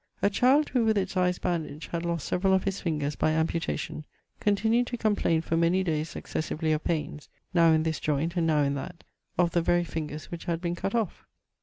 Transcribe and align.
A 0.23 0.31
child 0.31 0.69
who 0.69 0.83
with 0.83 0.97
its 0.97 1.15
eyes 1.15 1.37
bandaged 1.37 1.91
had 1.91 2.03
lost 2.05 2.27
several 2.27 2.55
of 2.55 2.63
his 2.63 2.81
fingers 2.81 3.15
by 3.15 3.33
amputation, 3.33 4.03
continued 4.39 4.87
to 4.87 4.97
complain 4.97 5.41
for 5.41 5.55
many 5.55 5.83
days 5.83 6.09
successively 6.09 6.71
of 6.71 6.83
pains, 6.83 7.29
now 7.53 7.71
in 7.71 7.83
this 7.83 7.99
joint 7.99 8.35
and 8.35 8.47
now 8.47 8.63
in 8.63 8.73
that, 8.73 9.03
of 9.37 9.51
the 9.51 9.61
very 9.61 9.83
fingers 9.83 10.31
which 10.31 10.45
had 10.45 10.59
been 10.59 10.73
cut 10.73 10.95
off. 10.95 11.27